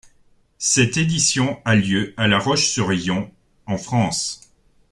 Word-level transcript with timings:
Cette 0.57 0.97
édition 0.97 1.61
a 1.63 1.75
lieu 1.75 2.15
à 2.17 2.27
La 2.27 2.39
Roche-sur-Yon, 2.39 3.31
en 3.67 3.77
France. 3.77 4.41